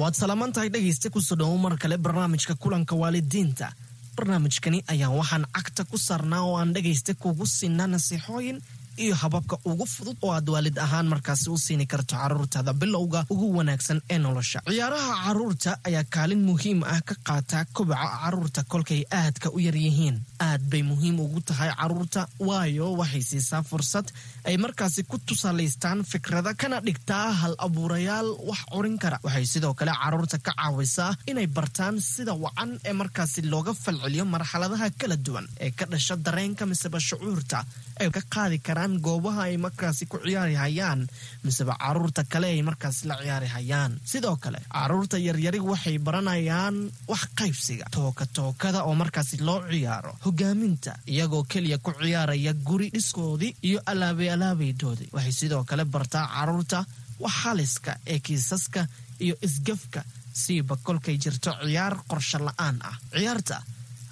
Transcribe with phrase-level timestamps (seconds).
[0.00, 3.72] waad salaaman tahay dhegaysta ku soo dhowo mar kale barnaamijka kulanka waalidiinta.
[4.16, 8.58] Barnaamijkani ayaan waxaan cagta ku saarnaa oo aan dhegaysta kugu siinaa nasiixooyin
[9.04, 13.46] iyo hababka ugu fudud oo aad waalid ahaan markaasi u siini karto carruurtaada bilowga ugu
[13.58, 14.58] wanaagsan ee nolosha.
[14.70, 20.16] Ciyaaraha carruurta ayaa kaalin muhiim ah ka qaata kobaca carruurta kolkay aadka u yaryihiin
[20.48, 24.06] aad bay muhiim ugu tahay carruurta waayo waxay siisaa fursad
[24.48, 29.18] ay markaasi ku tusaalaystaan fikrada kana dhigtaa hal abuurayaal wax curin kara.
[29.26, 34.88] Waxay sidoo kale carruurta ka caawisaa inay bartaan sida wacan ee markaasi looga falceliyo marxaladaha
[35.00, 37.58] kala duwan ee ka dhasha dareenka miseba shucuurta
[38.02, 41.00] ay ka qaadi karaan goobaha ay markaasi ku ciyaari hayaan
[41.44, 43.92] miseba carruurta kale ay markaasi la ciyaari hayaan.
[44.12, 46.76] Sidoo kale carruurta yaryari waxay baranayaan
[47.10, 50.12] wax qaybsiga tooka tookada oo markaasi loo ciyaaro.
[50.24, 56.84] Hogaaminta iyagoo keliya ku ciyaaraya guri dhiskoodii iyo alaabay alaabaydoodii waxay sidoo kale bartaa carruurta
[57.20, 58.86] wax haliska ee kiisaska
[59.24, 60.00] iyo isgafka
[60.42, 62.96] siiba kolkay jirto ciyaar qorsho la'aan ah.
[63.12, 63.56] Ciyaarta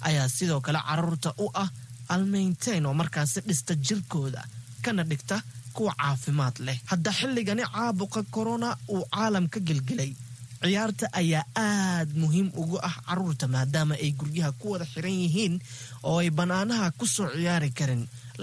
[0.07, 1.69] ayaa sidoo kale carruurta u ah
[2.09, 4.41] almaynteyn oo markaasi dhista jirkooda
[4.87, 5.37] kana dhigta
[5.75, 6.77] kuwa caafimaad leh.
[6.91, 10.11] Hadda xilligani caabuqa korona uu caalamka gelgelay
[10.61, 15.55] ciyaarta ayaa aad muhiim ugu ah carruurta maadaama ay guryaha ku wada xiran yihiin
[16.09, 18.01] oo ay bannaanaha ku soo ciyaari karin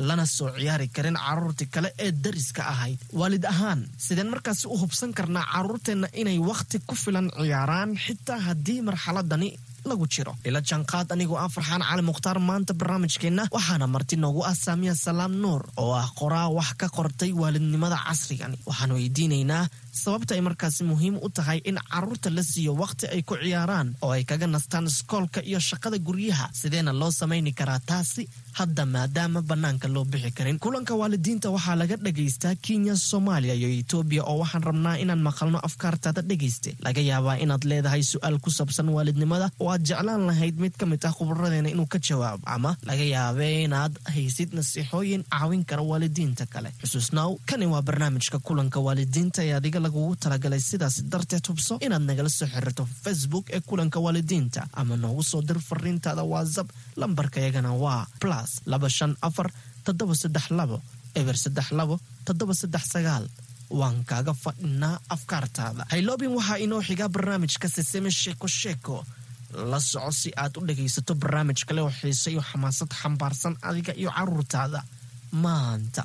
[0.09, 3.01] lana soo ciyaari karin carruurtii kale ee dariska ahayd.
[3.21, 8.81] Waalid ahaan sideen markaasi u hubsan karnaa carruurteenna inay wakhti ku filan ciyaaraan xitaa haddii
[8.89, 9.51] marxaladani
[9.91, 10.33] lagu jiro.
[10.49, 15.33] Ila janqaad anigoo ah farxaan cali mukhtaar maanta barnaamijkeenna waxaana marti noogu ah saamiya salaam
[15.43, 18.57] nuur oo ah qoraa wax ka qortay waalidnimada casrigani.
[18.69, 19.65] Waxaan weydiinaynaa
[20.03, 24.11] sababta ay markaasi muhiim u tahay in carruurta la siiyo wakhti ay ku ciyaaraan oo
[24.17, 26.47] ay kaga nastaan iskoolka iyo shaqada guryaha.
[26.61, 28.23] Sideena loo samayni karaa taasi
[28.59, 30.59] hadda maadaama bannaanka loo bixi karin.
[30.59, 36.23] Kulanka waalidiinta waxaa laga dhagaystaa kenya soomaaliya iyo etoobiya oo waxaan rabnaa inaan maqalno afkaartaada
[36.31, 40.87] dhegayste laga yaabaa inaad leedahay su'aal ku saabsan waalidnimada oo aad jeclaan lahayd mid ka
[40.91, 46.47] mid ah khubaradeena inuu ka jawaabo ama laga yaabee inaad haysid nasiixooyin caawin kara waalidiinta
[46.55, 46.71] kale.
[46.83, 52.29] Xusuusnaaw kani waa barnaamijka kulanka waalidiinta ee adiga lagugu talagalay sidaas darteed hubso inaad nagala
[52.39, 54.63] soo xiriirto facebook ee kulanka waalidiinta.
[54.81, 56.69] Ama noogu soo dir fariintaada whatsapp
[57.01, 59.49] lambarkayagana waa plus laba shan afar
[59.87, 60.77] toddoba saddex labo
[61.21, 61.95] eber saddex labo
[62.27, 63.27] toddoba saddex sagaal.
[63.81, 65.83] Waan kaaga fadhinaa afkaartaada.
[65.93, 68.97] Hayloobin waxaa inoo xigaa barnaamijka seseme sheeko sheeko
[69.71, 74.11] la soco si aad u dhagaysato barnaamij kale oo xiise iyo xamaasad xambaarsan adiga iyo
[74.17, 74.81] carruurtaada
[75.45, 76.03] maanta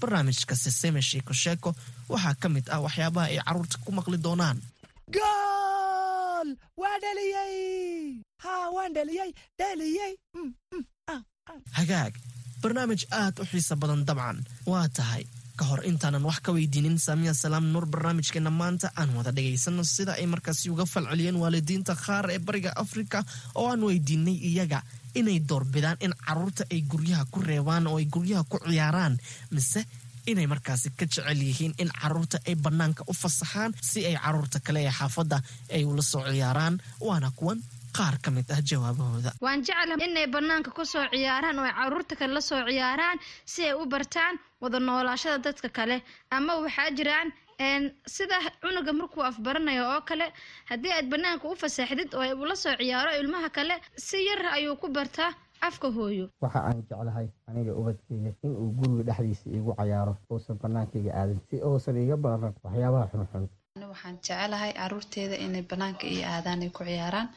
[0.00, 1.70] barnaamijka seseme sheeko sheeko
[2.08, 4.58] waxaa ka mid ah waxyaabaha ay carruurta ku maqli doonaan.
[5.14, 6.48] Gool!
[6.80, 10.12] Waa dhaliyey ha waan dhaliyey dhaliyey
[11.78, 12.14] hagaag
[12.62, 14.38] barnaamij aad u xiiso badan dabcan.
[14.66, 15.24] Waa tahay
[15.58, 20.12] ka hor intaanan wax ka weydiinin saamiya salaam nuur barnaamijkeena maanta aan wada dhagaysano sida
[20.14, 23.24] ay markaasi uga falceliyeen waalidiinta qaar ee bariga afrika
[23.58, 24.82] oo aan weydiinay iyaga
[25.18, 29.18] inay doorbidaan in carruurta ay guryaha ku reebaan oo ay guryaha ku ciyaaraan
[29.50, 29.82] mise
[30.32, 34.80] inay markaasi ka jecel yihiin in carruurta ay bannaanka u fasaxaan si ay carruurta kale
[34.88, 35.38] ee xaafadda
[35.74, 36.74] ay ula soo ciyaaraan.
[37.08, 37.58] Waana kuwan
[37.96, 39.30] qaar ka mid ah jawaabahooda.
[39.44, 43.18] Waan jeclahay inay bannaanka ku soo ciyaaraan oo ay carruurta kale la soo ciyaaraan
[43.52, 45.96] si ay u bartaan wada noolaashada dadka kale.
[46.36, 47.28] Ama waxaa jiraan
[48.14, 50.26] sida cunuga markuu afbaranayo oo kale
[50.70, 53.74] haddii aad bannaanka u fasaaxdid oo ula soo ciyaaro ilmaha kale
[54.06, 55.30] si yar ayuu ku bartaa
[55.60, 56.26] afka hooyo.
[56.42, 61.56] Waxa aan jeclahay aniga ubadkeyga in uu guriga dhexdiisa iigu cayaaro uusan bannaankayga aadin si
[61.68, 63.48] uusan iiga baran waxyaabaha xunxun.
[63.92, 67.28] Waxaan jecelahay caruurteeda inay banaanka iyo aadaan ay ku ciyaaraan.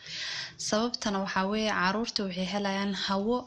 [0.58, 3.38] Sababtana waxaa weeye carruurta waxay helayaan hawo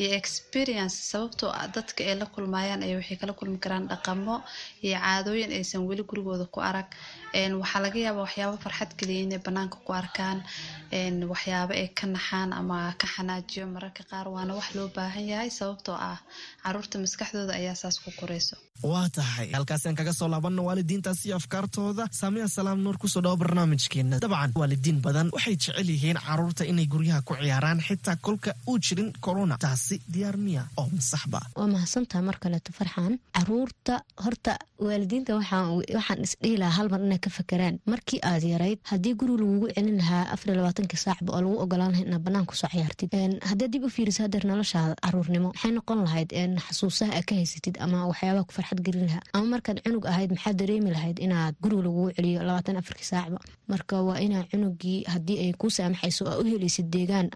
[0.00, 4.36] iyo experience sababtoo ah dadka ay la kulmayaan ay waxay kala kulmi karaan dhaqamo
[4.86, 6.88] iyo caadooyin aysan weli gurigooda ku arag.
[7.60, 10.38] Waxaa laga yaabaa waxyaabo farxad geliya inay banaanka ku arkaan
[11.32, 13.66] waxyaabo ay ka naxaan ama ka xanaajiyo.
[13.66, 16.18] Mararka qaar waana wax loo baahan yahay sababtoo ah
[16.64, 19.48] carruurta maskaxdooda ayaa saas ku korayso waa tahay.
[19.54, 22.08] Halkaasaan kaga soo laabanna waalidiintaas iyo afkaartooda.
[22.10, 24.18] Saamiya salaam nuur ku soo dhawo barnaamijkeena.
[24.20, 29.12] Dabcan waalidiin badan waxay jecel yihiin carruurta inay guryaha ku ciyaaraan xitaa kolka uu jirin
[29.24, 31.40] corona taasi diyaar miya oo masaxba.
[31.56, 33.18] Waa mahadsantaha mar kaleeto farxaan?
[33.34, 39.14] Caruurta horta waalidiinta waxaan isdhihi lahaa hal mar inay ka fakeraan markii aad yarayd haddii
[39.14, 42.68] guriga lagugu celin lahaa afar labaatankii saacba oo lagu ogolaan lahay inaad banaan ku soo
[42.70, 43.10] ciyaartid.
[43.50, 46.30] Haddii dib u fiirisa hadeer noloshaada caruurnimo maxay noqon lahayd
[46.66, 49.22] xasuusaha aad ka haysatid ama waxyaabaha ku farxad gelin lahaa.
[49.34, 53.38] Ama markaad cunug ahayd maxaad dareemi lahayd inaad guriga lagugu celiyo labaatan afarkii saacba?
[53.72, 57.28] Marka waa inaa cunugii haddii ay kuu saamaxayso aa u helaysid deegaan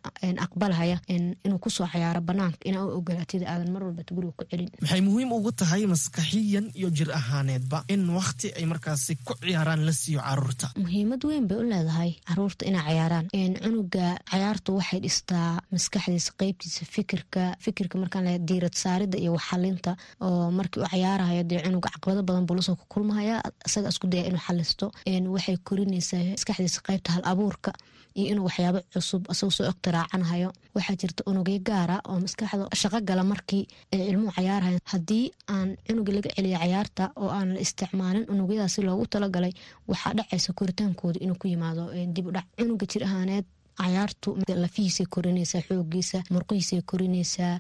[0.46, 4.68] aqbalhaya inuu ku soo cayaaro banaanka inaa u ogolaatid aadan mar walbat guriga ku celin.
[4.82, 9.92] Maxay muhiim ugu tahay maskaxiyan iyo jir ahaaneedba in wakhti ay markaasi ku ciyaaraan la
[9.92, 10.66] siiyo carruurta.
[10.84, 13.26] Muhiimad weyn bay u leedahay carruurta inay cayaaraan
[13.64, 19.96] cunuga cayaartu waxay dhistaa maskaxdiisa qeybtiisa fikirka fikirka markaan le diirad saarida iyo waxxalinta
[20.26, 23.36] oo markii u cayaarahayo dee cunuga caqabado badan buu la soo ku kulmahaya
[23.68, 24.86] isaga isku daya inuu xalisto.
[25.34, 27.70] Waxay korinaysaa maskaxdiisa qeybta hal abuurka
[28.18, 33.22] iyo inuu waxyaabo cusub asagoo soo ogtiraacanahayo waxaa jirta unugyo gaara oo maskaxda shaqo gala
[33.32, 35.24] markii ay cilmuhu cayaarahayan haddii
[35.54, 39.52] aan cunuga laga celiya cayaarta oo aan la isticmaalin unugyadaasi loogu talagalay
[39.90, 41.82] waxaa dhacaysa koritaankooda inuu ku yimaado
[42.14, 42.26] dib
[42.58, 43.46] cunuga jir ahaaneed.
[43.82, 44.28] Cayaartu
[44.62, 47.54] lafihiisay korinaysaa xoogiisa murqihiisay korinaysaa.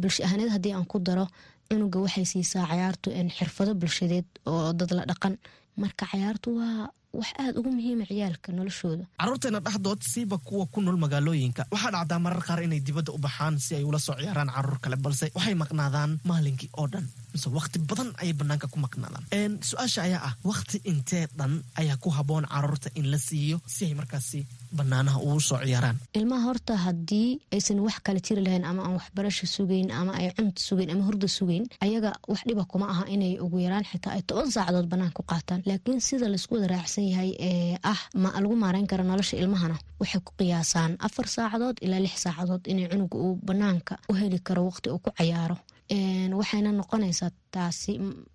[0.00, 1.26] Bulsho ahaaneed haddii aan ku daro
[1.68, 5.34] cunuga waxay siisaa cayaartu xirfado bulshadeed oo dad la dhaqan.
[5.82, 9.04] Marka cayaartu waa wax aada ugu muhiima ciyaalka noloshooda.
[9.20, 11.66] Caruurteena dhexdood siiba kuwa ku nool magaalooyinka.
[11.74, 14.96] Waxaa dhacdaa marar qaar inay dibadda u baxaan si ay ula soo ciyaaraan carruur kale
[14.96, 17.06] balse waxay maqnaadaan maalinkii oo dhan.
[17.32, 19.24] Mise wakhti badan ayay banaanka ku maqnaadaan.
[19.68, 23.94] Su'aasha ayaa ah wakhti intee dhan ayaa ku haboon carruurta in la siiyo si ay
[23.94, 24.46] markaasi
[24.78, 25.96] banaanaha ugu soo ciyaaraan.
[26.18, 30.60] Ilmaha horta haddii aysan wax kale jiri lahayn ama aan waxbarasho sugayn ama ay cunta
[30.68, 34.50] sugayn ama hurda sugayn ayaga wax dhiba kuma aha inay ugu yaraan xitaa ay toban
[34.54, 35.60] saacadood banaan ku qaataan.
[35.68, 39.76] Laakiin sida la isku wada raacsan yahay ee ah ma lagu maareyn karo nolosha ilmahana?
[40.00, 44.62] Waxay ku qiyaasaan afar saacadood ilaa lix saacadood inay cunuga uu banaanka u heli karo
[44.68, 45.56] waqti uu ku cayaaro
[45.94, 47.92] waxayna noqonaysaa taasi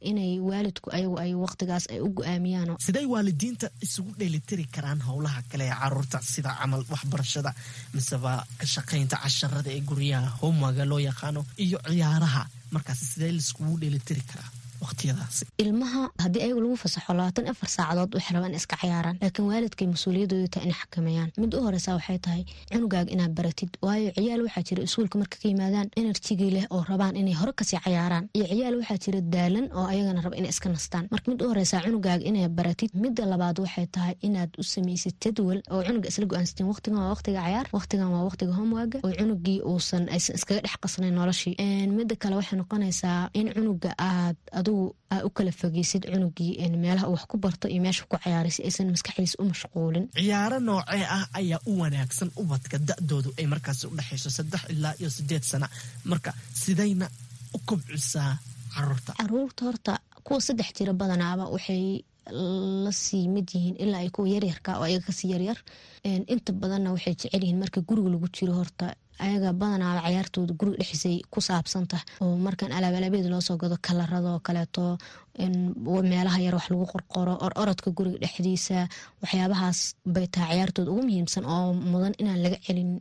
[0.10, 5.64] inay waalidku ayagu ay waqtigaas ay u go'aamiyaan siday waalidiinta isugu dheelitiri karaan howlaha kale
[5.70, 7.52] ee carruurta sida camal waxbarashada
[7.94, 12.44] miseba ka shaqaynta casharada ee guryaha homewaga loo yaqaano iyo ciyaaraha.
[12.76, 14.50] Markaas sidee laiskugu dheelitiri karaa
[15.64, 20.48] ilmaha haddii ayagu lagu fasaxo labaatan afar saacadood waxay rabaan iska cayaaraan laakiin waalidkay mas'uuliyadooda
[20.54, 24.82] tahay inay xakameeyaan mid u horeysa waxay tahay cunugaaga inaad baratid waayo ciyaal waxaa jira
[24.88, 28.26] iskuulka marka ka yimaadaan enerjigii leh oo rabaan inay hore ka sii cayaaraan.
[28.38, 31.06] Iyo ciyaal waxaa jira daalan oo ayagana raba inay iska nastaan.
[31.14, 35.60] Marka mid u horeysa cunugaaga inay baratid midda labaad waxay tahay inaad u samaysid jadwal
[35.74, 40.04] oo cunuga isla go'aansateen waqtigan waa waqtiga cayaar waqtigan waa waqtiga homewaga oo cunugii uusan
[40.16, 41.56] aysan iskaga dhex qasnayn noloshii.
[41.98, 44.36] Midda kale waxay noqonaysaa in cunuga aad
[44.66, 46.52] adigu aa u kala fogeysid cunugii
[46.84, 50.06] meelaha wax ku barto iyo meesha ku cayaaray si aysan maskaxdiisa u mashquulin.
[50.18, 55.10] Ciyaaro noocee ah ayaa u wanaagsan ubadka da-doodu ay markaasi u dhexayso saddex ilaa iyo
[55.10, 55.68] sideed sana.
[56.12, 56.32] Marka
[56.64, 57.06] sidayna
[57.56, 58.32] u kobcisaa
[58.76, 59.12] carruurta.
[59.22, 59.94] Caruurta horta
[60.26, 62.04] kuwa saddex jira badanaaba waxay
[62.86, 65.58] la sii mid yihiin ilaa ay kuwa yaryarka oo ayaga ka sii yaryar.
[66.34, 68.86] Inta badanna waxay jecel yihiin marka guriga lagu jiro horta
[69.26, 74.98] ayaga badanaaba cayaartooda guriga dhexisay ku saabsantah oo markaan alaabalaabed loosoo gado kalaradoo kaleeto
[75.40, 77.52] meelaha yar wax lagu qorqoro or
[77.98, 78.88] guriga dhexdiisa
[79.24, 82.92] waxyaabahaas bay tahay cayaartooda ugu muhiimsan oo mudan inaan laga celin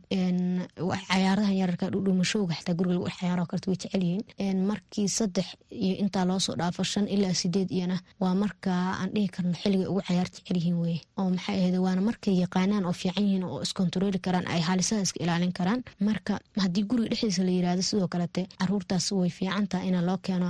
[1.09, 5.95] cayaarahan yararka dhudhumashowga xitaa guriga lagu dhex cayaaro kaleto way jecel yihiin markii saddex iyo
[6.03, 8.71] intaa loosoo dhaafo shan ilaa sideed iyana waa marka
[9.01, 12.85] aan dhihi karno xilligay ugu cayaar jecel yihiin weye oo maxay ahayd waana markay yaqaanaan
[12.89, 15.81] oo fiican yihiin oo iskontarooli karaan ay haalisaha iska ilaalin karaan.
[16.07, 16.33] Marka
[16.63, 20.49] haddii guriga dhexdiisa la yiraahdo sidoo kalete caruurtaas way fiicantaha in loo keeno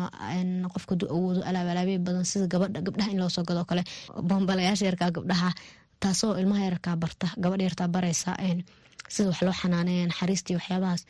[0.73, 1.41] qofka du awoodo
[1.75, 3.83] alaabalaabey badan sida gabadha gabdhaha in loosoo gado kale
[4.29, 5.49] bombalayaasha yarkaa gabdhaha
[5.99, 8.31] taasoo ilmaha yarkaa barta gabadha yartaa baraysa
[9.13, 11.01] sida wax loo xanaaneeya naxariistii waxyaabahaas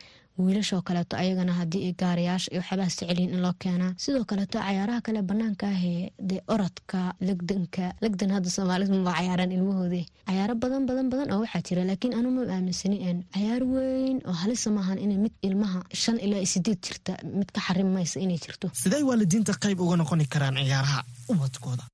[0.44, 5.20] wiilashoo kaleeto ayagana haddii ay gaarayaasha waxyaabahaas jecelyihin in loo keenaa sidoo kaleeto cayaaraha kale
[5.30, 10.04] banaanka ahee dee orodka legdanka legdan hadda soomaalida ma cayaaraan ilmahoodii.
[10.28, 12.98] Cayaaro badan badan badan oo waxaa jira laakiin anu ma aaminsani
[13.36, 17.60] cayaar weyn oo halisa maahan inay mid ilmaha shan ilaa sideed jirta mid ka
[17.96, 18.66] maysa inay jirto.
[18.82, 21.00] Siday waalidiinta qayb uga noqoni karaan ciyaaraha
[21.32, 21.84] ubadkooda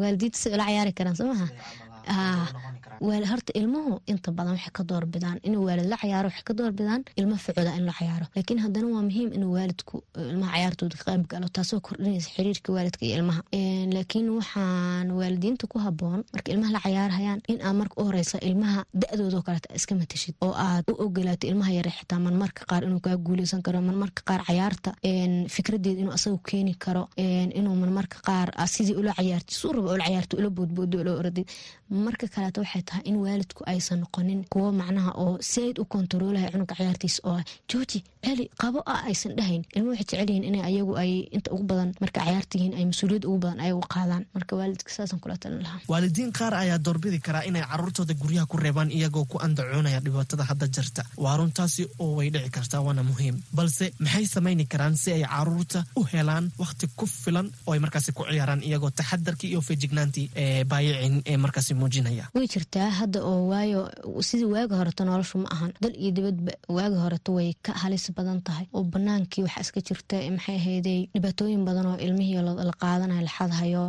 [0.00, 1.46] waalidiinta si ula cayaari karaan soo maha
[2.10, 7.36] horta ilmuhu inta badan waxay ka doorbidaan inuu waalid la cayaaro waxay ka doorbidaan ilmo
[7.36, 11.48] ficooda in la cayaaro laakiin haddana waa muhiim inuu waalidku ilmaha cayaartooda ka qayb galo
[11.56, 13.42] taasoo kordhinaysa xiriirka waalidka iyo ilmaha.
[13.96, 18.80] Laakiin waxaan waalidiinta ku haboon marka ilmaha la cayaarhayaan in aad marka u horeysa ilmaha
[19.00, 23.16] da-doodao kaleeta iska matashid oo aad u ogolaato ilmaha yare xitaa marmarka qaar inuu kaa
[23.26, 24.90] guuleysan karo marmarka qaar cayaarta
[25.54, 27.02] fikradeed inuu asagu keeni karo
[27.58, 31.46] inuu marmarka qaar sidii ula cayaarti suu raba ula cayaarto ula boodboodo ula oradid
[32.06, 36.74] marka kaleeta waxay tahay in waalidku aysan noqonin kuwo macnaha oo saaid u kontaroolaya cunuga
[36.74, 37.44] cayaartiisa oo ah.
[37.70, 39.62] Jooji celi qabo ah aysan dhahayn.
[39.76, 43.38] Ilmo waxay jecelyihiin in ayagu ay inta ugu badan marka cayaarta yihiin ay mas'uuliyad ugu
[43.44, 44.24] badan ayagu qaadaan.
[44.34, 45.80] Marka waalidka saasan kula talin lahaa.
[45.88, 50.66] Waalidiin qaar ayaa doorbidi karaa inay caruurtooda guryaha ku reebaan iyagoo ku andacoonaya dhibaatada hadda
[50.68, 51.02] jirta.
[51.16, 53.36] Waa runtaasi oo way dhici kartaa waana muhiim.
[53.54, 58.12] Balse maxay samayni karaan si ay carruurta u helaan wakhti ku filan oo ay markaasi
[58.12, 62.24] ku ciyaaraan iyagoo taxadarkii iyo feejignaantii ee baayicin ee markaasi muujinaya.
[62.34, 63.80] Way jirtaa hadda oo waayo
[64.28, 65.72] sidii waaga horeto noloshu ma ahan.
[65.82, 68.66] Dal iyo dibadba waaga horeto way ka halis badan tahay.
[68.74, 73.84] Oo banaankii waxaa iska jirta maxay ahayday dhibaatooyin badan oo ilmihii la qaadanayo la xadhayo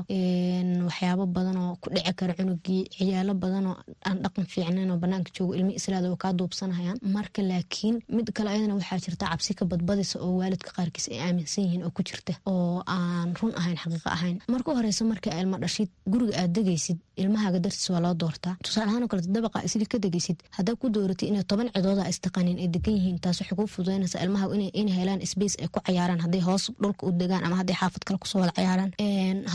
[0.87, 3.77] waxyaabo badan oo ku dhici kara cunugii ciyaalo badan oo
[4.07, 6.97] aan dhaqan fiicnayn oo banaanka joogo ilmi islaada oo kaa duubsanayaan.
[7.15, 11.63] Marka laakiin mid kale ayadana waxaa jirta cabsi ka badbadisa oo waalidka qaarkiis ay aaminsan
[11.65, 14.37] yihiin oo ku jirta oo aan run ahayn xaqiiqo ahayn.
[14.53, 18.55] Marka horeysa marka ilma dhashid guriga aad degaysid ilmahaaga dartiis waa loo doortaa.
[18.65, 22.57] Tusaale ahaan oo kaleto dabaqa isli ka degaysid haddaa ku dooratay inay toban cidooda istaqanin
[22.63, 24.45] ay degan yihiin taas waxay kuu fududaynaysaa ilmaha
[24.81, 28.17] inay helaan space ay ku cayaaraan hadday hoos dhulka u degaan ama hadday xaafad kale
[28.23, 28.91] ku soo wada cayaaraan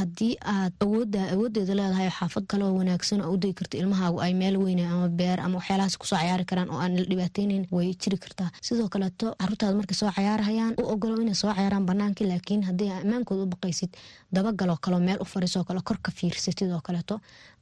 [0.00, 4.56] haddii aad awooda awoodeeda leedahay xaafad kale wanaagsan oo u degi karta ilmahaagu ay meel
[4.64, 8.18] weyne ama beer ama waxyaalahaas ku soo cayaari karaan oo aan la dhibaateyneyn way jiri
[8.24, 8.48] kartaa.
[8.66, 13.42] Sidoo kaleeto caruurtaada markay soo cayaarahayaan u ogolo inay soo cayaaraan banaankii laakiin haddii ammaankooda
[13.46, 13.90] u baqaysid
[14.34, 17.14] dabagaloo kaleo meel u fariisoo kale kor ka fiirsatid oo kaleeto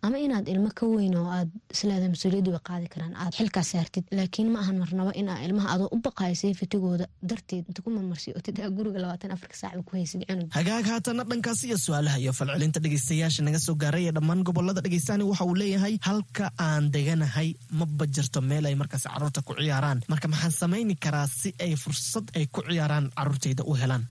[0.06, 3.14] ama inaad ilmo ka weyn oo aad isleeda mas'uuliyaddi way qaadi karaan.
[3.22, 7.80] Aad xilkaa saartid laakiin ma ahan marnabo inaa ilmaha adoo u baqayo seefitigooda darteed inta
[7.84, 10.48] ku marmarsiy oo tidaa guriga labaatan afarka saacba ku haysid cunug.
[10.58, 15.24] Hagaag haatana dhankaas iyo su'aalaha iyo falcelinta dhegeystayaasha naga soo gaaray ee dhammaan gobollada dhegeystaani
[15.30, 17.48] waxa uu leeyahay halka aan deganahay
[17.80, 19.98] maba jirto meel ay markaas carruurta ku ciyaaraan.
[20.12, 24.02] Marka maxaan samayni karaa si ay fursad ay ku ciyaaraan caruurtayda u helaan.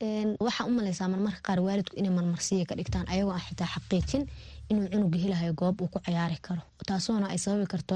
[0.48, 4.24] Waxaa u malaysaa marmarka qaar waalidku inay marmarsiya ka dhigtaan ayagoo aan xitaa xaqiijin
[4.72, 6.62] inuu cunuga helahayo goob uu ku cayaari karo.
[6.90, 7.96] Taasoona ay sababi karto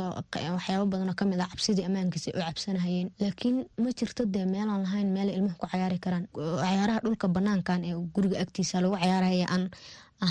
[0.55, 3.09] waxyaabo badanoo ka mid ah cabsidii ammaankiisa u cabsanahayeen.
[3.21, 6.25] Laakiin ma jirto dee meelaan lahayn meel ilmuhu ku cayaari karaan.
[6.63, 9.71] Cayaaraha dhulka banaankan ee guriga agtiisa lagu cayaaraya aan aan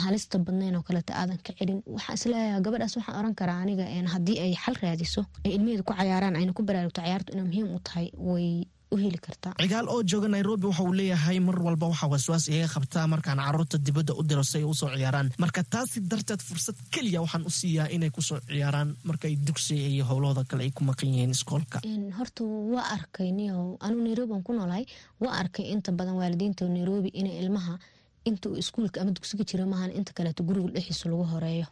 [0.04, 1.82] halista badnayn oo kaleeta aadan ka celin.
[1.86, 3.84] Waxaan is leeyahay gabadhaas waxaan oran karaa aniga
[4.14, 7.80] haddii ay xal raadiso ay ilmaheeda ku cayaaraan ayna ku baraarugto cayaartu inay muhiim u
[7.88, 8.66] tahay way
[9.60, 13.78] cigaal oo jooga nairobi waxa uu leeyahay mar walba waxaa waswaas iyaga qabtaa markaan carruurta
[13.86, 15.30] dibadda u diro si ay u soo ciyaaraan.
[15.42, 20.04] Marka taasi darteed fursad keliya waxaan u siiyaa inay ku soo ciyaaraan markay dugsiga iyo
[20.10, 21.80] howlahooda kale ay ku maqan yihiin iskoolka.
[22.18, 22.44] Horta
[22.74, 24.84] waa arkay niyo anuu nairobi aan ku noolahay
[25.22, 27.78] waa arkay inta badan waalidiinta nairobi inay ilmaha
[28.28, 31.66] inta uu iskuulka ama dugsiga jiro maahan inta kaleeto guriga dhexdiisa lagu horeeyo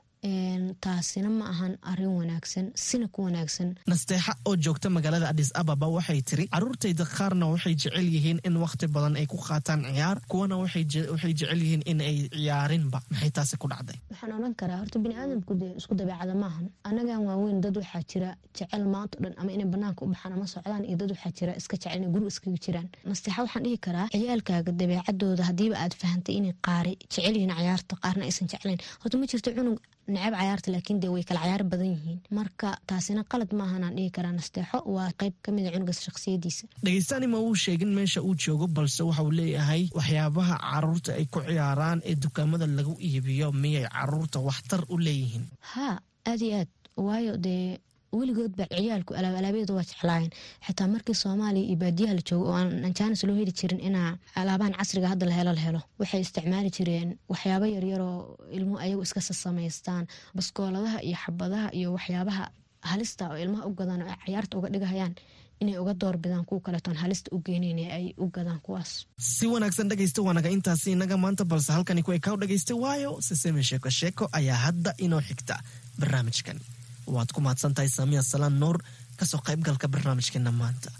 [0.81, 3.75] taasina ma ahan arrin wanaagsan sina ku wanaagsan.
[3.89, 8.87] Nasteexa oo joogta magaalada adis ababa waxay tiri caruurtayda qaarna waxay jecel yihiin in wakhti
[8.95, 13.01] badan ay ku qaataan ciyaar kuwana waxay jecel yihiin in ay ciyaarinba.
[13.11, 13.97] Maxay taasi ku dhacday?
[14.13, 18.85] Waxaan odhan karaa horta biniaadamku dee isku dabeecada maahan anagan waaweyn dad waxaa jira jecel
[18.95, 21.77] maanta o dhan ama inay banaanka u baxaan ama socdaan iyo dad waxaa jira iska
[21.77, 22.89] jecel inay guri iskaga jiraan.
[23.09, 28.25] Nasteexa waxaan dhihi karaa ciyaalkaaga dabeecadooda haddiiba aad fahantay inay qaari jecel yihiin cayaarta qaarna
[28.29, 28.79] aysan jeclayn.
[29.03, 29.79] Horta ma jirto cunug
[30.15, 32.19] necab cayaarta laakiin dee way kala cayaar badan yihiin.
[32.39, 36.65] Marka taasina qalad maahanaan dhihi karaa nasteexo waa qayb ka mid a cunugaas shakhsiyadiisa.
[36.85, 41.41] Dhegeystaani ma uu sheegin meesha uu joogo balse waxa uu leeyahay waxyaabaha carruurta ay ku
[41.49, 45.45] ciyaaraan ee dukaamada lagu iibiyo miyay carruurta waxtar u leeyihiin?
[45.73, 45.97] Haa
[46.31, 46.71] aad iyo aad.
[47.07, 47.79] Waayo dee
[48.19, 50.31] weligood ba ciyaalku alaabalaabiyadu waa jeclaayeen.
[50.67, 54.75] Xitaa markii soomaaliya iyo baadiyaha la joogo oo aan jaanis loo heli jirin inaa alaabahan
[54.79, 55.81] casriga hadda la helo la helo.
[56.01, 58.17] Waxay isticmaali jireen waxyaabo yaryaroo
[58.57, 60.05] ilmuhu ayagu iska sasamaystaan
[60.37, 62.45] baskooladaha iyo xabadaha iyo waxyaabaha
[62.91, 65.15] halista oo ilmaha u gadaan oo ay cayaarta uga dhigahayaan
[65.63, 68.91] inay uga doorbidaan kuwa kaleetoon halista u geeneyn ee ay u gadaan kuwaas.
[69.19, 73.91] Si wanaagsan dhegaysta waanaga intaasi inaga maanta balse halkani kuway kaa dhagaystay waayo siseme sheeko
[73.91, 75.57] sheeko ayaa hadda inoo xigta
[76.01, 76.59] barnaamijkan
[77.17, 78.77] waad ku mahadsan tahay saamiya salaan nuur
[79.19, 80.91] ka soo qaybgalka barnaamijkeena maanta.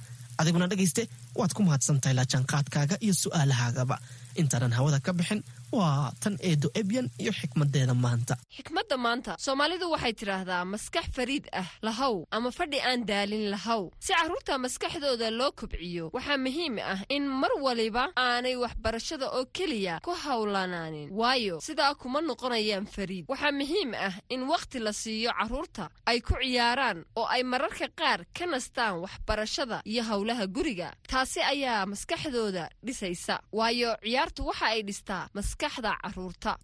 [0.41, 1.03] Adiguna dhegayste
[1.39, 3.97] waad ku mahadsantahay laajaanqaadkaaga iyo su'aalahaagaba
[4.43, 5.43] intaanan hawada ka bixin
[5.73, 8.35] waa tan eedo ebyan iyo xikmadeeda maanta.
[8.57, 13.83] Xikmadda maanta soomaalidu waxay tidhaahdaa maskax fariid ah lahow ama fadhi aan daalin lahow.
[14.05, 20.01] Si carruurta maskaxdooda loo kobciyo waxaa muhiim ah in mar waliba aanay waxbarashada oo keliya
[20.07, 23.25] ku howlanaanin waayo sidaa kuma noqonayaan fariid.
[23.31, 28.21] Waxaa muhiim ah in wakhti la siiyo carruurta ay ku ciyaaraan oo ay mararka qaar
[28.37, 30.89] ka nastaan waxbarashada iyo howlaha guriga.
[31.07, 33.39] Taasi ayaa maskaxdooda dhisaysa.
[33.53, 33.95] Waayo
[34.31, 35.29] ciyaartu waxa ay dhistaa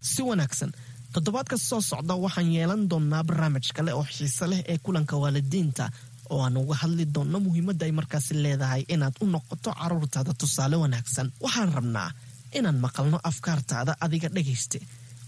[0.01, 0.71] si wanaagsan
[1.13, 5.89] toddobaadka soo socda waxaan yeelan doonnaa barnaamij kale oo xiise leh ee kulanka waalidiinta
[6.29, 11.31] oo aan uga hadli doonno muhiimadda ay markaasi leedahay inaad u noqoto carruurtaada tusaale wanaagsan.
[11.43, 12.09] Waxaan rabnaa
[12.57, 14.79] inaan maqalno afkaartaada adiga dhegayste.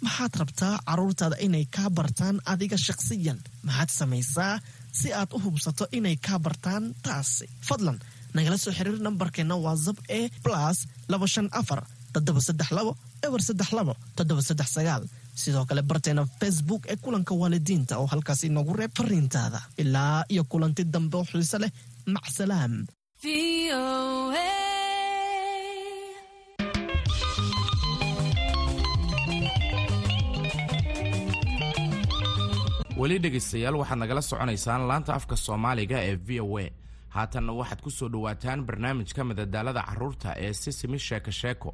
[0.01, 3.39] Maxaad rabtaa carruurtaada inay kaa bartaan adiga shakhsiyan?
[3.67, 4.59] Maxaad samaysaa
[4.91, 7.45] si aad u hubsato inay kaa bartaan taasi?
[7.67, 7.99] Fadlan
[8.33, 10.77] nagala soo xiriir nambarkeenna watsap ee blas
[11.11, 11.25] laba
[11.59, 11.81] afar
[12.13, 12.91] toddoba saddex labo
[13.25, 15.03] eber saddex labo toddoba saddex sagaal.
[15.41, 19.59] Sidoo kale barteena facebook ee kulanka waalidiinta oo halkaas inoogu reeb fariintaada.
[19.83, 21.71] Ilaa iyo kulanti dambe oo xiise leh
[22.13, 22.73] macsalaam
[33.01, 36.65] weli dhegaystayaal waxaad nagala soconaysaan laanta afka soomaaliga ee v o a.
[37.15, 41.69] Haatanna waxaad ku soo dhowaataan barnaamijka madadaalada carruurta ee sisimi sheeko sheeko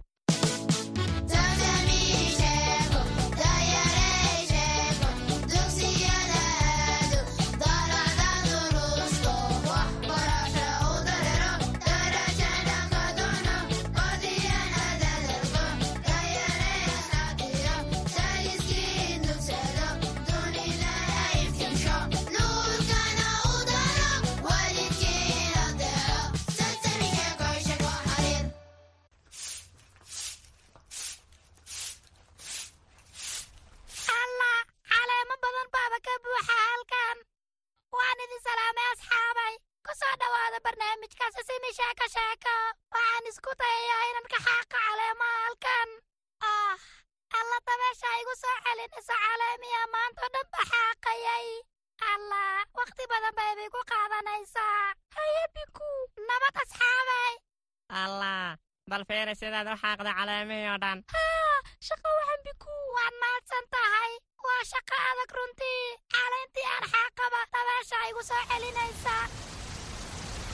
[59.03, 64.11] sidaad u xaaqda caleemihii oo dhan haa shaqo waxan biku waad mahadsan tahay
[64.47, 65.81] waa shaqo adag runtii
[66.15, 69.23] caleyntii aan xaaqaba dabeesha igu soo celinaysaa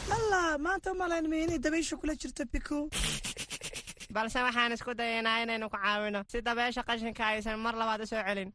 [0.09, 2.79] lalla maanta malayn ma inay dabaysha kula jirto biku
[4.15, 6.19] balse waxaan isku dayaynaa inaynu ku caawino.
[6.31, 8.49] Si dabeesha qashinka aysan mar labaad u soo celin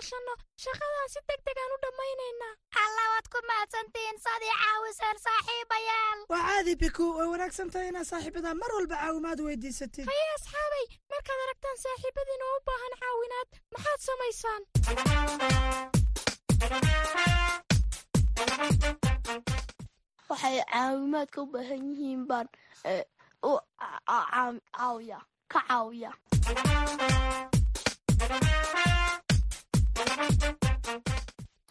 [0.00, 2.54] iskaashanno shaqadan si deg degaan u dhammaynaynaa.
[2.82, 6.18] Alla waad ku mahadsantihiin sadii caawiseen saaxiibayaal.
[6.32, 11.40] Waa caadi biku way wanaagsan tahay inaad saaxiibadaa mar walba caawimaad weydiisatid haye asxaabay markaad
[11.46, 14.62] aragtaan saaxiibadiina u baahan caawinaad maxaad samaysaan?
[20.30, 22.46] Waxay caawimaadka u baahan yihiin baan
[23.50, 23.52] u
[24.76, 25.18] caawiya
[25.52, 26.10] ka caawiya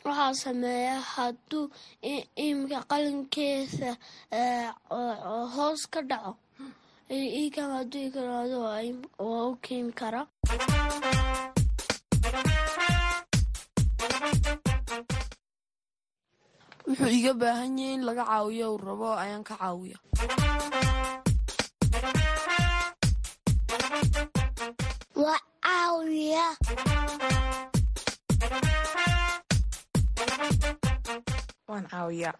[0.06, 1.66] waxaa sameeya hadduu
[2.46, 3.90] imika qalinkeesa
[5.56, 6.32] hoos ka dhaco.
[7.44, 10.22] Ikan hadduu ikaraado waa u keeni kara.
[16.88, 19.98] Wuxuu iga baahan yahay in laga caawiyo uu rabo ayaan ka caawiya
[25.24, 26.46] waa caawiya
[31.68, 32.32] waan caawiya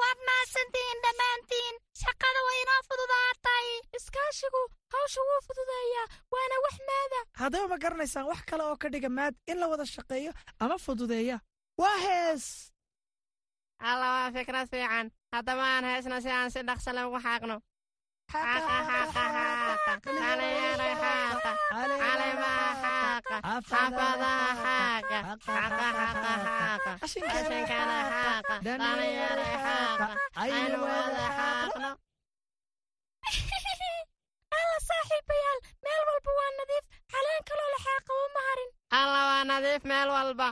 [0.00, 3.66] waad mahadsantihiin dhammaantiin shaqada way inoo fududaatay
[3.98, 4.62] iskaashigu
[4.94, 7.18] hawsha wuu fududeeyaa waana wax maada.
[7.40, 11.36] Haddaba ma garanaysaan wax kale oo ka dhiga maad in la wada shaqeeyo ama fududeeya.
[11.80, 12.44] Waa hees!
[13.88, 15.06] Alla waa fikrad fiican.
[15.32, 17.56] Haddaba aan heesno si aan si dhaqsale ugu xaaqno
[34.58, 38.70] alla saaxiibayaal meel walba waa nadiif caleen kaloo la xaaqabo ma harin
[39.00, 40.48] alla waa nadiif meel walba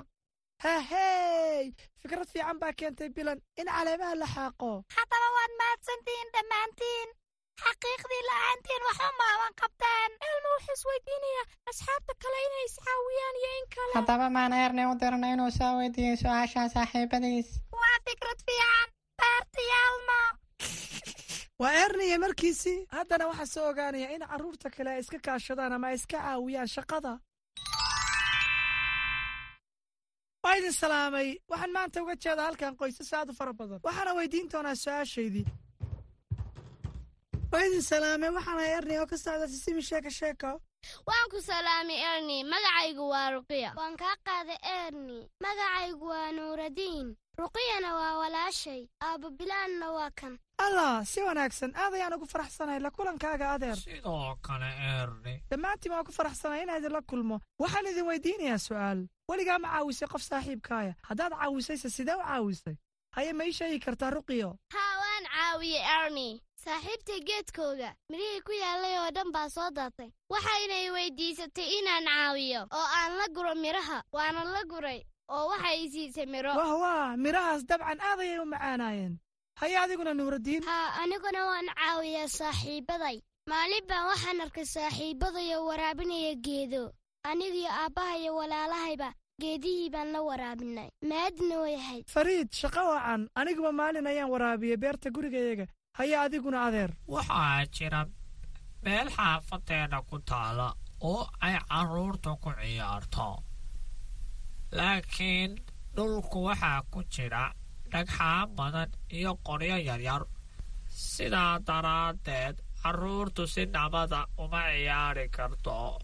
[0.65, 1.65] hahey
[2.03, 7.09] fikrad fiican baa keentay bilan in caleemaha la xaaqo haddaba waad mahadsantihiin dhammaantiin
[7.63, 13.93] xaqiiqdii la'aantiin waxu maaban qabteen elma wuxuu isweydiinayaa asxaabta kale inay iscaawiyaan iyo in kale.
[13.99, 17.49] Haddaba maan eerni u dirna inuu soo weydiiyo su'aasha saaxiibadiis.
[17.81, 18.89] Waa fikrad fiican
[19.21, 20.19] beertayaalma
[21.63, 25.95] waa erniya markiisii haddana waxaa soo ogaanaya in carruurta kale ay iska kaashadaan ama ay
[26.01, 27.13] iska caawiyaan shaqada.
[30.45, 31.29] Waa idin salaamay.
[31.51, 33.81] Waxaan maanta uga jeedaa halkan qoysas aad u fara badan.
[33.87, 35.47] Waxaana weydiin doonaa su'aashaydii
[37.55, 40.51] waa idin salaamay waxaana erni oo ka socda sisimi sheeka sheeko.
[41.09, 47.91] Waan ku salaamay erni magacaygu waa ruqiya waan kaa qaaday erni magacaygu waa nuuradiin ruqiyana
[47.95, 48.83] waa walaashay.
[49.03, 50.35] Aabbo bilaanna waa kan.
[50.59, 51.73] Allah si wanaagsan.
[51.77, 52.81] Aad ayaan ugu faraxsanahay.
[52.81, 57.41] La kulankaaga adeer sidoo kale erni dhammaantiin waan ku faraxsanahay inaan idinla kulmo.
[57.63, 59.07] Waxaan idin weydiinayaa su'aal.
[59.31, 60.95] Weligaa ma caawisay qof saaxiibkaaya?
[61.09, 62.77] Haddaad caawisayse sidee u caawisay?
[63.17, 67.91] Haye ma ii sheegi kartaa ruqiyo haa waan caawiyey erni saaxiibtay geedkooga.
[68.11, 70.11] Midhihii ku yaallay oo dhan baa soo daatay.
[70.33, 75.89] Waxaynay weydiisatay inaan caawiyo oo aan la guro midhaha waana la guray oo waxay i
[75.93, 79.15] siisay midho wah wah midhahaas dabcan aad ayay u macaanaayeen.
[79.61, 86.93] Haye adiguna nuuradiin haa aniguna waan caawiyaa saaxiibbaday maalin baan waxaan arkay saaxiibbadayo waraabinaya geedo.
[87.25, 90.89] Anigiyo aabbaha iyo walaalahayba geedihii baan la waraabinay.
[91.11, 93.29] Maadna way ahayd fariid shaqo wacan.
[93.35, 95.67] Aniguba maalin ayaan waraabiyey beerta gurigayaga
[95.99, 96.91] haye adiguna adeer.
[97.09, 98.01] Waxaa jira
[98.85, 100.69] meel xaafadeenna ku taala
[101.01, 103.29] oo ay carruurtu ku ciyaarto.
[104.77, 105.53] Laakiin
[105.97, 107.45] dhulku waxaa ku jira
[107.93, 110.23] dhagxaan badan iyo qoryo yaryar.
[110.89, 115.99] Sidaa daraaddeed carruurtu si nabada uma ciyaari karto.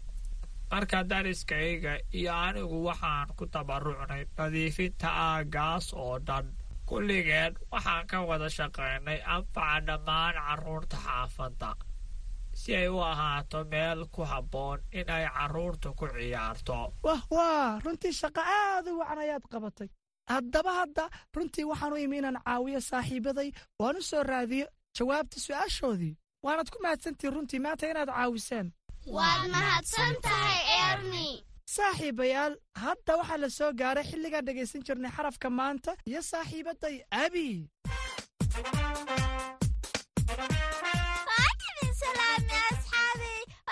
[0.71, 6.47] Marka dariskayga iyo anigu waxaan ku tabarucnay nadiifinta aaggaas oo dhan
[6.91, 11.69] kulligeen waxaan ka wada shaqaynay anfaca dhammaan carruurta xaafadda
[12.61, 16.77] si ay u ahaato meel ku habboon in ay carruurtu ku ciyaarto.
[17.05, 19.89] Wah waa runtii shaqo aad u wacan ayaad qabatay.
[20.33, 21.03] Haddaba hadda
[21.35, 23.49] runtii waxaan u imi inaan caawiyo saaxiibaday
[23.79, 26.13] waan u soo raadiyo jawaabta su'aashoodii.
[26.45, 28.67] Waanad ku mahadsantihin runtii maanta inaad caawiseen.
[29.15, 31.29] Waad mahadsan tahay erni
[31.75, 32.53] saaxiibayaal.
[32.83, 37.47] Hadda waxaa la soo gaaray xilligaan dhegaysan jirnay xarafka maanta iyo saaxiibadday abi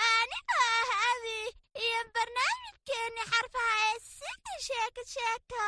[0.06, 1.24] ah
[1.86, 5.64] iyo barnaamijkeenni xarfaha ee sida sheeka sheeka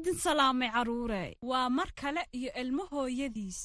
[0.00, 3.60] idin salaamay carruure waa mar kale iyo ilmo hooyadiis.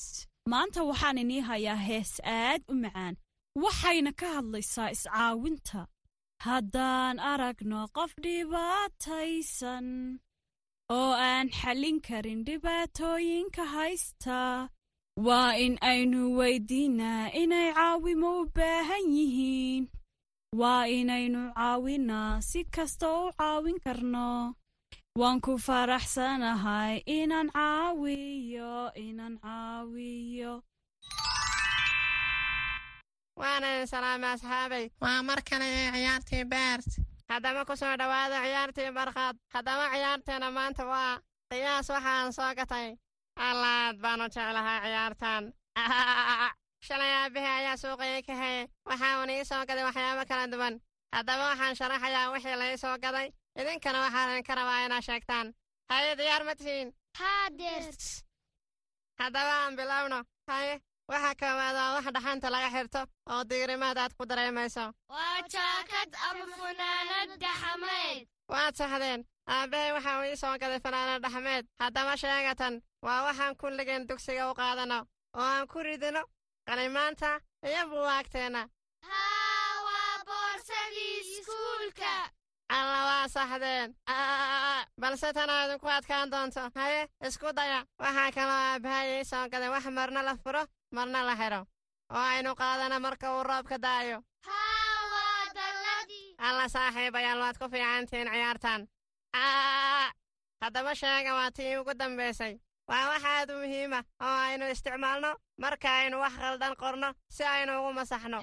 [0.51, 3.15] Maanta waxaan inii hayaa hees aad u macaan.
[3.63, 5.81] Waxayna ka hadlaysaa iscaawinta.
[6.45, 9.87] Haddaan aragno qof dhibaataysan
[10.97, 14.69] oo aan xallin karin dhibaatooyinka haysta
[15.27, 19.83] waa in aynu weyddiinnaa inay caawimo u baahan yihiin.
[20.59, 24.27] Waa inaynu caawinnaa si kasta u caawin karno
[25.15, 30.59] waan ku faraxsanahay inaan caawiyo inaan caawiyo.
[33.39, 34.85] Waanan salaamay asxaabay.
[34.99, 36.89] Waa mar kale ee ciyaartii beert
[37.31, 42.87] haddaba ku soo dhowaada ciyaartii barqaad haddaba ciyaarteena maanta waa qiyaas waxaan soo gatay.
[43.39, 45.43] Allaad baanu jeclahay ciyaartan.
[46.87, 50.75] Shalay aabbahe ayaa suuqaya ka haye waxauna ii soo gaday waxyaabo kala duwan.
[51.15, 55.47] Haddaba waxaan sharaxayaa wixii la ii soo gaday idinkana waxaa idinka rabaa inaad sheegtaan.
[55.89, 56.89] Haye diyaar ma tihiin?
[59.19, 60.73] Haddaba aan bilowno haye
[61.11, 64.85] waxa koowaad waa wax dhaxanta laga xirto oo diirimaad aad ku dareemayso.
[65.13, 69.21] Waa jaakad ama funaanad daxameed waad saxdeen.
[69.47, 72.73] Aabbahay waxa uu ii soo gaday fanaanad dhaxmeed haddaba sheegatan
[73.05, 74.99] waa waxaan kulligeen dugsiga u qaadano
[75.37, 76.21] oo aan ku ridino
[76.67, 77.29] qalimaanta
[77.69, 78.61] iyo buwaagteenna
[82.69, 83.95] alla waa saxdeen
[85.01, 89.85] balse tanaa idinku adkaan doonto haye isku daya waxaa kaloo aabbahay ii soo gaday wax
[89.97, 91.61] marna la furo marna la xidho
[92.13, 94.19] oo aynu qaadana marka uu roobka da'ayo.
[96.37, 98.81] Alla saaxiibayaal waad ku fiicantihiin ciyaartan.
[100.61, 102.53] Haddaba sheega waa tii ugu dambaysay
[102.89, 107.79] waa wax aad u muhiima oo aynu isticmaalno marka aynu wax khaldan qorno si aynu
[107.79, 108.39] ugu masaxno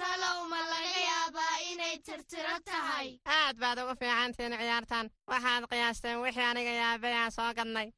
[0.00, 3.08] talow ma laga yaabaa inay tirtiro tahay?
[3.38, 5.06] Aad baad ugu fiicantihiin ciyaartan.
[5.30, 7.88] Waxaad qiyaasteen wixii aniga yaabay aan soo gadnay.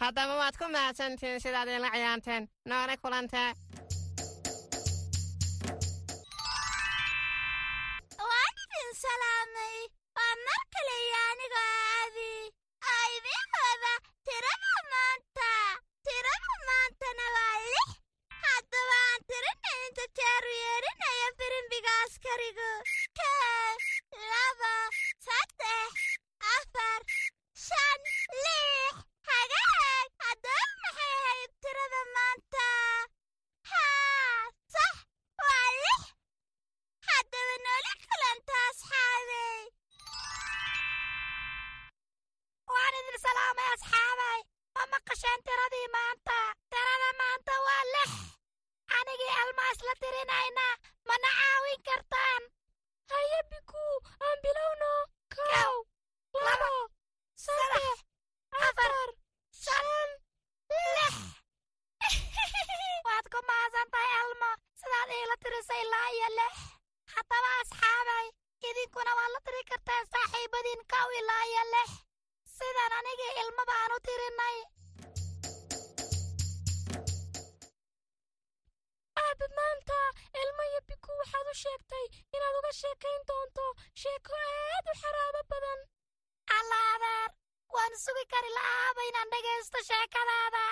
[0.00, 2.48] Haddaba waad ku mahadsantihiin sidaad iila ciyaarteen.
[2.68, 3.50] Noole kulantee
[89.64, 90.64] dhegaysto sheekadaada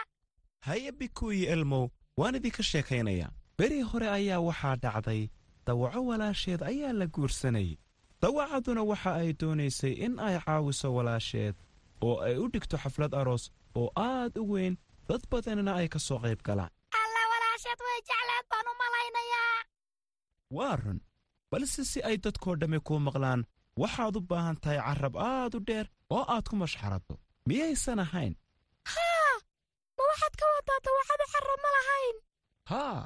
[0.61, 3.31] haye biku iyo elmow waan idinka sheekaynayaa.
[3.59, 5.31] Beri hore ayaa waxaa dhacday
[5.67, 7.79] dawaco walaasheed ayaa la guursanayay
[8.23, 11.55] dawacaduna waxa ay doonaysay in ay caawiso walaasheed
[12.03, 14.77] oo ay u dhigto xaflad aroos oo aad u weyn
[15.09, 16.71] dad badanina ay ka soo qayb galaan.
[17.03, 19.59] Alla walaasheed way jecleed baan u malaynayaa.
[20.57, 21.01] Waa run.
[21.51, 23.45] Balse si ay dadkoo dhammi kuu maqlaan
[23.77, 27.15] waxaad u baahan tahay carrab aad u dheer oo aad ku mashxarato.
[27.49, 28.35] Miyaysan ahayn
[30.12, 32.16] waxaad ka wadaa dawacadu xarab ma lahayn.
[32.70, 33.03] Haa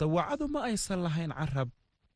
[0.00, 1.68] dawacadu ma aysan lahayn carrab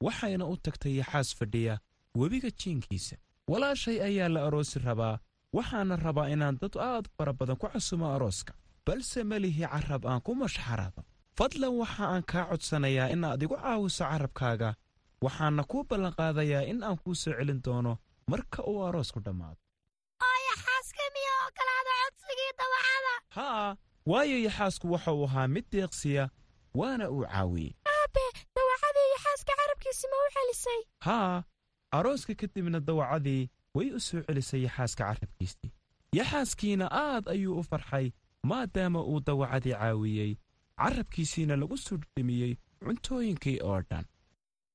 [0.07, 1.75] waxayna u tagtay yaxaas fadhiya
[2.21, 3.17] webiga jiinkiisa.
[3.51, 5.17] Walaashay ayaa la aroosi rabaa.
[5.57, 8.53] Waxaana rabaa inaan dad aad fara badan ku casumo arooska.
[8.87, 11.01] Balse ma lihi carrab aan ku mashxarado
[11.39, 14.71] fadlan waxa aan kaa codsanayaa inaad igu caawiso carrabkaaga
[15.25, 17.93] waxaana kuu ballanqaadayaa in aan kuu soo celin doono
[18.31, 19.61] marka uu aroosku dhammaado.
[20.25, 23.69] Oo yaxaaska miya ogolaada codsigii dawacada haa
[24.11, 26.25] waayo yaxaasku waxa uu ahaa mid deeqsiya
[26.81, 28.25] waana uu caawiyey aabe
[28.57, 30.81] dawacadii yaxaaska carabkiisi ma u celisay?
[31.07, 31.37] Haa
[31.99, 35.71] arooska kadibna dawacadii way u soo celisay yaxaaska carrabkiisii
[36.19, 38.07] yaxaaskiina aad ayuu u farxay
[38.51, 40.33] maadaama uu dawacadii caawiyey
[40.81, 44.05] carrabkiisiina lagu soo dhimiyey cuntooyinkii oo dhan.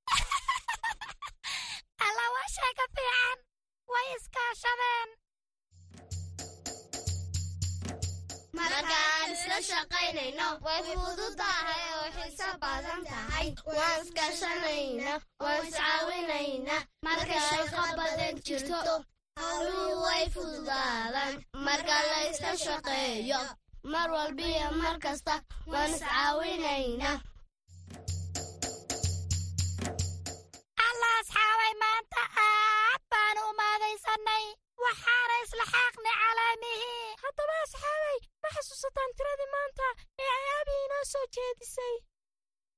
[2.08, 2.26] Alla
[9.58, 15.14] isla shaqaynayno way fududahay oo xiso badan tahay waan iskaashanayna
[15.44, 18.96] waan iscaawinayna marka shaqo badan jirto
[19.42, 21.34] howluhu way fududaadaan
[21.68, 23.40] marka la isla shaqeeyo
[23.94, 25.36] mar walbiyo mar kasta
[25.72, 27.12] waan iscaawinayna
[30.88, 34.46] alla asxaabay maanta aad baanu u maadaysanay
[34.86, 39.86] waxaana isla xaaqnay calaamihii haddaba asxaabay ma xasuusataan tiradii maanta
[40.24, 41.96] ee ay aabii inoo soo jeedisay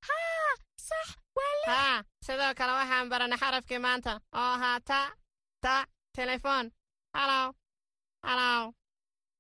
[0.08, 0.52] haa
[0.88, 5.00] sax waa haa sidoo kale waxaan baranay xarafkii maanta oo ahaa ta
[5.66, 5.76] ta
[6.18, 6.66] telefoon
[7.18, 7.48] halow
[8.28, 8.64] halow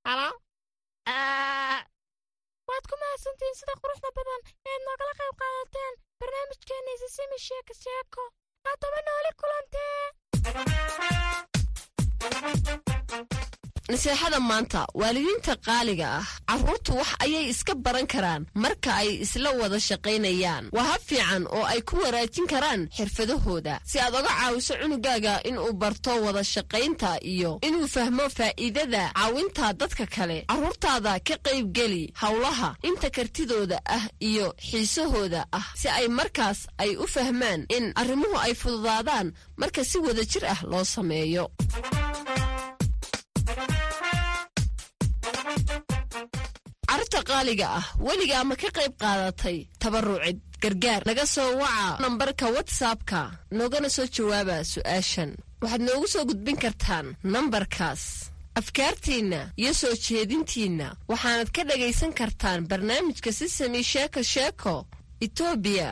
[0.08, 0.34] halow
[2.70, 8.24] waad ku mahadsantihiin sida quruxda badan eed noogala qayb qaadateen barnaamijkeenna isisimi sheeko sheeko
[8.68, 11.08] haddaba nooli kulantee
[13.90, 18.46] naseexada maanta waalidiinta qaaliga ah carruurtu wax ayay iska baran karaan.
[18.64, 23.80] Marka ay isla wada shaqaynayaan waa hab fiican oo ay ku wanaajin karaan xirfadahooda.
[23.90, 30.06] Si aad oga caawiso cunugaaga inuu barto wada shaqaynta iyo inuu fahmo faa'iidada caawinta dadka
[30.16, 35.66] kale carruurtaada ka qaybgeli howlaha inta kartidooda ah iyo xiisahooda ah.
[35.80, 39.28] Si ay markaas ay u fahmaan in arrimuhu ay fududaadaan
[39.62, 41.46] marka si wada jir ah loo sameeyo
[46.88, 51.02] carruurta qaaliga ah weligaa ma ka qayb qaadatay tabarucid gargaar.
[51.10, 53.22] Naga soo waca nambarka watsapka
[53.58, 55.32] noogana soo jawaaba su'aashan.
[55.62, 58.04] Waxaad noogu soo gudbin kartaan nambarkaas.
[58.60, 64.76] Afkaartiinna iyo soo jeedintiinna waxaanad ka dhagaysan kartaan barnaamijka sisami sheeko sheeko
[65.26, 65.90] etoobiya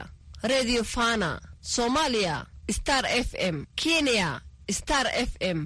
[0.51, 1.29] redio fana
[1.73, 2.35] soomaaliya
[2.77, 4.29] star f m kenya
[4.77, 5.59] star f m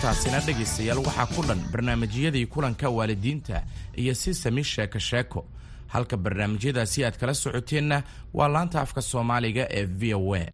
[0.00, 0.98] intaasina dhegaystayaal.
[1.04, 3.62] Waxaa ku dhan barnaamijyadii kulanka waalidiinta
[3.96, 5.44] iyo si sami sheeko sheeko.
[5.92, 8.02] Halka barnaamijyadaasi aad kala socoteenna
[8.34, 10.46] waa laanta afka soomaaliga ee v o a